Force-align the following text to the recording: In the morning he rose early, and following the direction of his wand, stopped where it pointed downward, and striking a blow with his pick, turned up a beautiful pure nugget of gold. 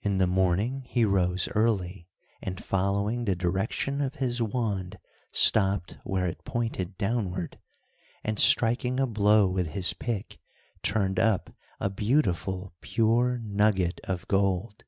In 0.00 0.16
the 0.16 0.26
morning 0.26 0.80
he 0.86 1.04
rose 1.04 1.46
early, 1.54 2.08
and 2.40 2.58
following 2.64 3.26
the 3.26 3.36
direction 3.36 4.00
of 4.00 4.14
his 4.14 4.40
wand, 4.40 4.98
stopped 5.30 5.98
where 6.04 6.26
it 6.26 6.42
pointed 6.46 6.96
downward, 6.96 7.58
and 8.24 8.38
striking 8.38 8.98
a 8.98 9.06
blow 9.06 9.46
with 9.50 9.66
his 9.66 9.92
pick, 9.92 10.38
turned 10.82 11.18
up 11.20 11.54
a 11.80 11.90
beautiful 11.90 12.72
pure 12.80 13.40
nugget 13.44 14.00
of 14.04 14.26
gold. 14.26 14.84